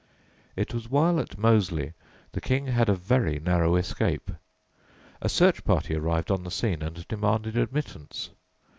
[0.55, 1.93] It was while at Moseley
[2.31, 4.31] the King had a very narrow escape.
[5.21, 8.31] A search party arrived on the scene and demanded admittance.